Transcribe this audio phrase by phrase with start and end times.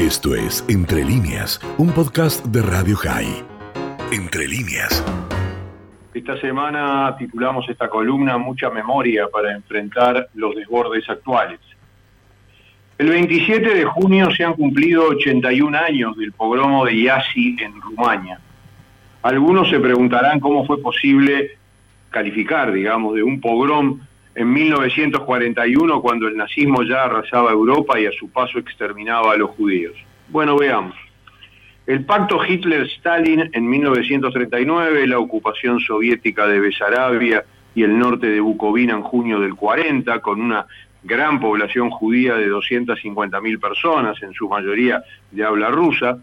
[0.00, 3.44] Esto es Entre líneas, un podcast de Radio High.
[4.10, 5.04] Entre líneas.
[6.14, 11.60] Esta semana titulamos esta columna Mucha memoria para enfrentar los desbordes actuales.
[12.96, 18.40] El 27 de junio se han cumplido 81 años del pogromo de Iasi en Rumania.
[19.20, 21.58] Algunos se preguntarán cómo fue posible
[22.08, 24.00] calificar, digamos, de un pogrom
[24.34, 29.50] en 1941 cuando el nazismo ya arrasaba Europa y a su paso exterminaba a los
[29.50, 29.94] judíos.
[30.28, 30.94] Bueno, veamos.
[31.86, 38.94] El pacto Hitler-Stalin en 1939, la ocupación soviética de Besarabia y el norte de Bucovina
[38.94, 40.66] en junio del 40, con una
[41.02, 46.18] gran población judía de 250.000 personas, en su mayoría de habla rusa,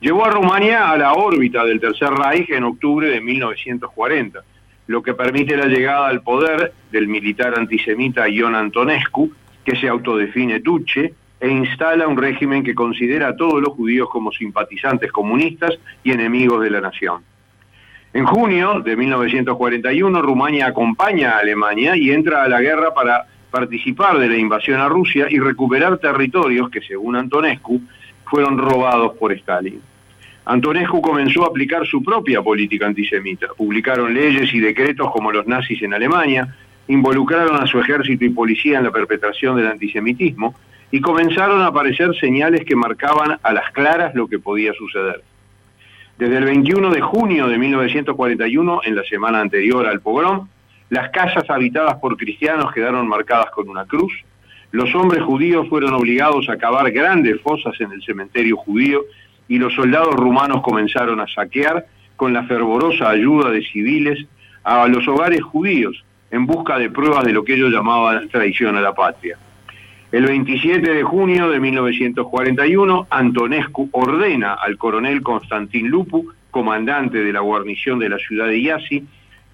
[0.00, 4.42] llevó a Rumania a la órbita del Tercer Reich en octubre de 1940
[4.86, 9.32] lo que permite la llegada al poder del militar antisemita Ion Antonescu,
[9.64, 14.30] que se autodefine Tuche, e instala un régimen que considera a todos los judíos como
[14.30, 15.72] simpatizantes comunistas
[16.04, 17.22] y enemigos de la nación.
[18.12, 24.18] En junio de 1941, Rumania acompaña a Alemania y entra a la guerra para participar
[24.18, 27.80] de la invasión a Rusia y recuperar territorios que, según Antonescu,
[28.24, 29.80] fueron robados por Stalin.
[30.44, 33.48] Antonescu comenzó a aplicar su propia política antisemita.
[33.56, 36.54] Publicaron leyes y decretos como los nazis en Alemania,
[36.88, 40.54] involucraron a su ejército y policía en la perpetración del antisemitismo
[40.90, 45.22] y comenzaron a aparecer señales que marcaban a las claras lo que podía suceder.
[46.18, 50.48] Desde el 21 de junio de 1941, en la semana anterior al pogrom,
[50.90, 54.12] las casas habitadas por cristianos quedaron marcadas con una cruz,
[54.72, 59.04] los hombres judíos fueron obligados a cavar grandes fosas en el cementerio judío
[59.52, 61.84] y los soldados rumanos comenzaron a saquear
[62.16, 64.26] con la fervorosa ayuda de civiles
[64.64, 68.80] a los hogares judíos en busca de pruebas de lo que ellos llamaban traición a
[68.80, 69.36] la patria.
[70.10, 77.40] El 27 de junio de 1941, Antonescu ordena al coronel Constantin Lupu, comandante de la
[77.40, 79.04] guarnición de la ciudad de Iasi,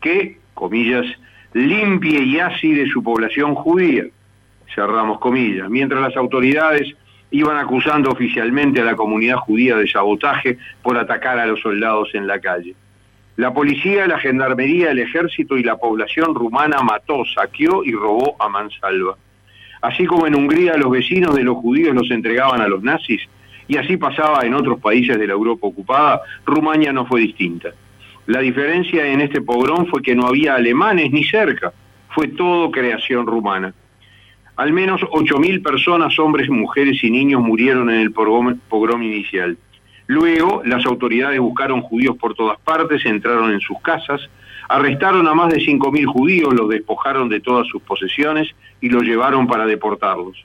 [0.00, 1.06] que, comillas,
[1.52, 4.06] limpie Iasi de su población judía,
[4.74, 6.96] cerramos comillas, mientras las autoridades
[7.30, 12.26] iban acusando oficialmente a la comunidad judía de sabotaje por atacar a los soldados en
[12.26, 12.74] la calle.
[13.36, 18.48] La policía, la gendarmería, el ejército y la población rumana mató, saqueó y robó a
[18.48, 19.16] mansalva.
[19.82, 23.22] Así como en Hungría los vecinos de los judíos los entregaban a los nazis,
[23.66, 27.70] y así pasaba en otros países de la Europa ocupada, Rumania no fue distinta.
[28.26, 31.72] La diferencia en este pogrón fue que no había alemanes ni cerca,
[32.10, 33.74] fue todo creación rumana.
[34.56, 39.56] Al menos 8.000 personas, hombres, mujeres y niños murieron en el pogrom, inicial.
[40.06, 44.28] Luego, las autoridades buscaron judíos por todas partes, entraron en sus casas,
[44.68, 49.46] arrestaron a más de 5.000 judíos, los despojaron de todas sus posesiones y los llevaron
[49.48, 50.44] para deportarlos.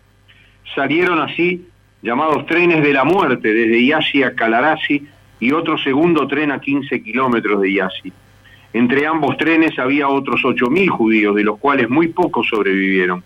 [0.74, 1.68] Salieron así
[2.02, 5.06] llamados trenes de la muerte desde Yasi a Calarasi
[5.40, 8.14] y otro segundo tren a 15 kilómetros de Yasi.
[8.74, 13.24] Entre ambos trenes había otros 8.000 judíos, de los cuales muy pocos sobrevivieron.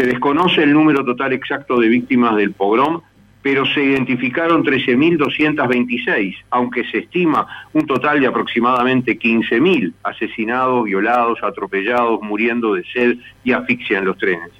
[0.00, 3.02] Se desconoce el número total exacto de víctimas del pogrom,
[3.42, 12.22] pero se identificaron 13.226, aunque se estima un total de aproximadamente 15.000 asesinados, violados, atropellados,
[12.22, 14.50] muriendo de sed y asfixia en los trenes.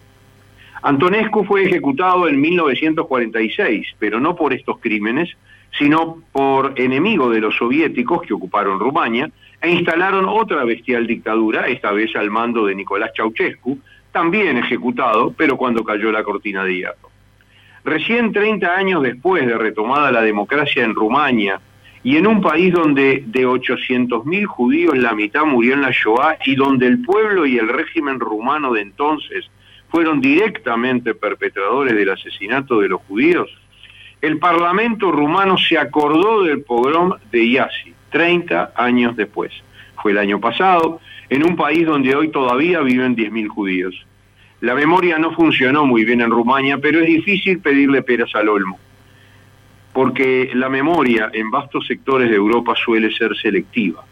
[0.82, 5.34] Antonescu fue ejecutado en 1946, pero no por estos crímenes,
[5.78, 9.30] sino por enemigo de los soviéticos que ocuparon Rumania
[9.62, 13.78] e instalaron otra bestial dictadura, esta vez al mando de Nicolás Ceausescu,
[14.12, 17.10] también ejecutado, pero cuando cayó la cortina de hierro.
[17.84, 21.60] Recién 30 años después de retomada la democracia en Rumania,
[22.02, 26.54] y en un país donde de 800.000 judíos la mitad murió en la Shoah y
[26.54, 29.50] donde el pueblo y el régimen rumano de entonces
[29.90, 33.50] fueron directamente perpetradores del asesinato de los judíos,
[34.22, 39.52] el Parlamento rumano se acordó del pogrom de Yasi, 30 años después.
[40.02, 44.06] Fue el año pasado, en un país donde hoy todavía viven 10.000 judíos.
[44.60, 48.78] La memoria no funcionó muy bien en Rumania, pero es difícil pedirle peras al olmo,
[49.92, 54.04] porque la memoria en vastos sectores de Europa suele ser selectiva.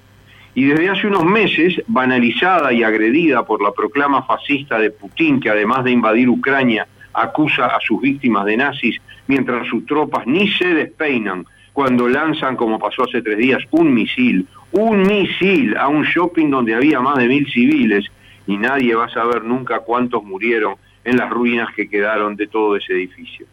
[0.54, 5.50] Y desde hace unos meses, banalizada y agredida por la proclama fascista de Putin, que
[5.50, 10.66] además de invadir Ucrania, acusa a sus víctimas de nazis, mientras sus tropas ni se
[10.74, 16.50] despeinan cuando lanzan, como pasó hace tres días, un misil un misil a un shopping
[16.50, 18.06] donde había más de mil civiles
[18.46, 20.74] y nadie va a saber nunca cuántos murieron
[21.04, 23.46] en las ruinas que quedaron de todo ese edificio.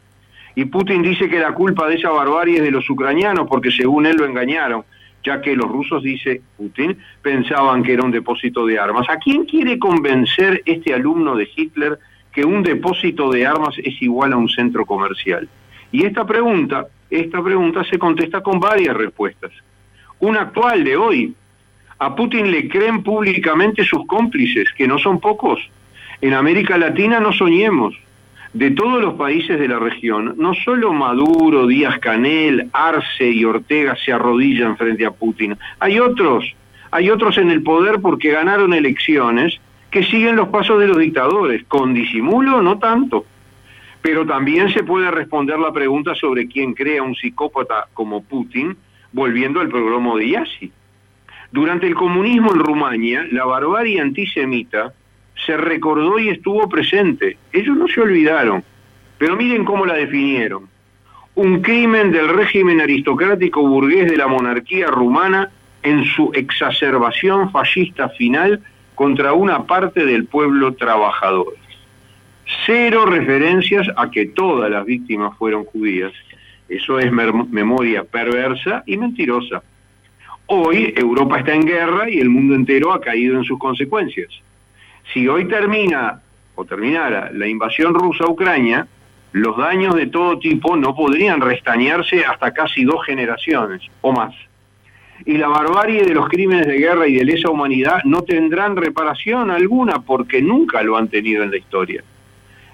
[0.55, 4.05] Y Putin dice que la culpa de esa barbarie es de los ucranianos porque según
[4.05, 4.83] él lo engañaron,
[5.23, 9.09] ya que los rusos, dice Putin, pensaban que era un depósito de armas.
[9.09, 11.99] ¿A quién quiere convencer este alumno de Hitler
[12.31, 15.49] que un depósito de armas es igual a un centro comercial?
[15.91, 19.51] Y esta pregunta, esta pregunta se contesta con varias respuestas.
[20.19, 21.33] Una actual de hoy.
[21.99, 25.59] A Putin le creen públicamente sus cómplices, que no son pocos.
[26.21, 27.95] En América Latina no soñemos.
[28.53, 33.97] De todos los países de la región, no solo Maduro, Díaz Canel, Arce y Ortega
[33.97, 35.57] se arrodillan frente a Putin.
[35.79, 36.45] Hay otros,
[36.89, 39.59] hay otros en el poder porque ganaron elecciones
[39.91, 43.25] que siguen los pasos de los dictadores, con disimulo no tanto.
[44.01, 48.77] Pero también se puede responder la pregunta sobre quién crea un psicópata como Putin,
[49.15, 50.71] volviendo al programa de Yassi.
[51.49, 54.91] Durante el comunismo en Rumania, la barbarie antisemita
[55.45, 57.37] se recordó y estuvo presente.
[57.53, 58.61] Ellos no se olvidaron,
[59.17, 60.67] pero miren cómo la definieron.
[61.35, 65.49] Un crimen del régimen aristocrático burgués de la monarquía rumana
[65.81, 68.59] en su exacerbación fascista final
[68.95, 71.55] contra una parte del pueblo trabajador.
[72.65, 76.11] Cero referencias a que todas las víctimas fueron judías.
[76.67, 79.61] Eso es memoria perversa y mentirosa.
[80.47, 84.29] Hoy Europa está en guerra y el mundo entero ha caído en sus consecuencias.
[85.13, 86.21] Si hoy termina
[86.55, 88.87] o terminara la invasión rusa a Ucrania,
[89.31, 94.33] los daños de todo tipo no podrían restañarse hasta casi dos generaciones o más
[95.23, 99.49] y la barbarie de los crímenes de guerra y de lesa humanidad no tendrán reparación
[99.49, 102.03] alguna porque nunca lo han tenido en la historia.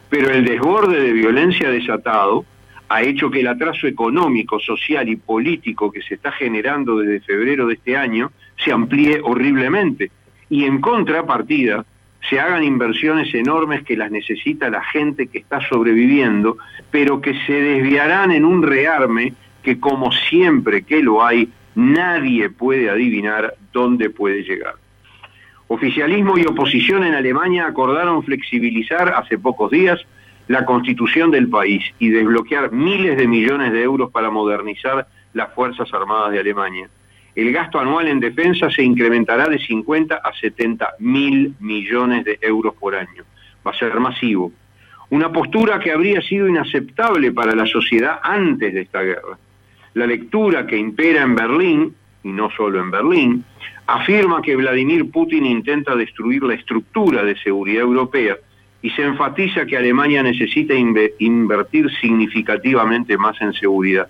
[0.09, 2.45] Pero el desborde de violencia desatado
[2.93, 7.67] ha hecho que el atraso económico, social y político que se está generando desde febrero
[7.67, 10.11] de este año se amplíe horriblemente
[10.49, 11.85] y en contrapartida
[12.29, 16.57] se hagan inversiones enormes que las necesita la gente que está sobreviviendo,
[16.91, 19.33] pero que se desviarán en un rearme
[19.63, 24.75] que como siempre que lo hay, nadie puede adivinar dónde puede llegar.
[25.67, 30.05] Oficialismo y oposición en Alemania acordaron flexibilizar hace pocos días
[30.47, 35.93] la constitución del país y desbloquear miles de millones de euros para modernizar las Fuerzas
[35.93, 36.89] Armadas de Alemania.
[37.35, 42.73] El gasto anual en defensa se incrementará de 50 a 70 mil millones de euros
[42.75, 43.23] por año.
[43.65, 44.51] Va a ser masivo.
[45.09, 49.37] Una postura que habría sido inaceptable para la sociedad antes de esta guerra.
[49.93, 53.45] La lectura que impera en Berlín, y no solo en Berlín,
[53.87, 58.37] afirma que Vladimir Putin intenta destruir la estructura de seguridad europea
[58.81, 64.07] y se enfatiza que Alemania necesita invertir significativamente más en seguridad.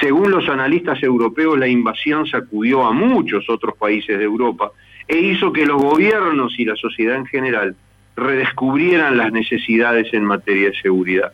[0.00, 4.72] Según los analistas europeos, la invasión sacudió a muchos otros países de Europa
[5.06, 7.76] e hizo que los gobiernos y la sociedad en general
[8.16, 11.32] redescubrieran las necesidades en materia de seguridad.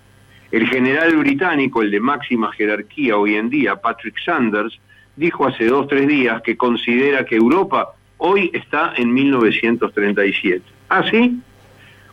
[0.51, 4.81] El general británico, el de máxima jerarquía hoy en día, Patrick Sanders,
[5.15, 10.63] dijo hace dos o tres días que considera que Europa hoy está en 1937.
[10.89, 11.39] ¿Ah, sí?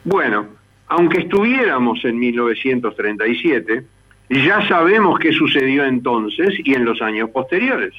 [0.05, 0.45] Bueno,
[0.87, 3.83] aunque estuviéramos en 1937,
[4.29, 7.93] ya sabemos qué sucedió entonces y en los años posteriores.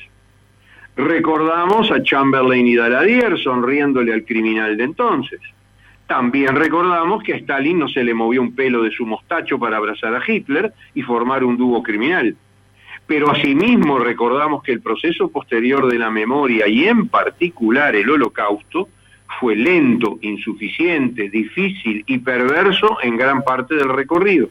[0.97, 5.41] Recordamos a Chamberlain y Daladier sonriéndole al criminal de entonces.
[6.07, 9.77] También recordamos que a Stalin no se le movió un pelo de su mostacho para
[9.77, 12.37] abrazar a Hitler y formar un dúo criminal.
[13.09, 18.89] Pero asimismo recordamos que el proceso posterior de la memoria y en particular el holocausto
[19.41, 24.49] fue lento, insuficiente, difícil y perverso en gran parte del recorrido.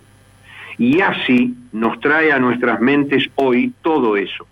[0.77, 4.45] Y así nos trae a nuestras mentes hoy todo eso.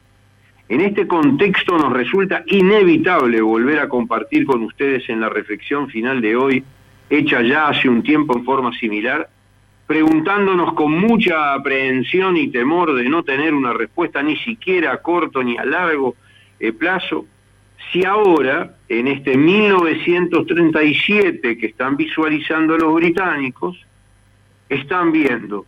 [0.70, 6.22] En este contexto nos resulta inevitable volver a compartir con ustedes en la reflexión final
[6.22, 6.64] de hoy
[7.10, 9.30] hecha ya hace un tiempo en forma similar,
[9.86, 15.44] preguntándonos con mucha aprehensión y temor de no tener una respuesta ni siquiera a corto
[15.44, 16.16] ni a largo
[16.60, 17.26] eh, plazo,
[17.92, 23.78] si ahora, en este 1937 que están visualizando los británicos,
[24.70, 25.66] están viendo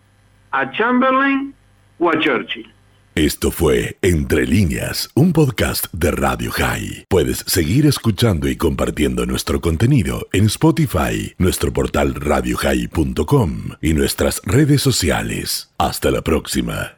[0.51, 1.53] a Chamberlain
[1.99, 2.71] o a Churchill.
[3.15, 7.05] Esto fue Entre líneas, un podcast de Radio High.
[7.07, 14.81] Puedes seguir escuchando y compartiendo nuestro contenido en Spotify, nuestro portal radiohigh.com y nuestras redes
[14.81, 15.71] sociales.
[15.77, 16.97] Hasta la próxima.